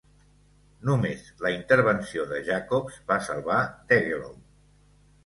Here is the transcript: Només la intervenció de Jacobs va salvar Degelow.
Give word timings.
Només 0.89 1.27
la 1.45 1.51
intervenció 1.55 2.25
de 2.31 2.39
Jacobs 2.47 2.97
va 3.13 3.19
salvar 3.27 3.59
Degelow. 3.93 4.33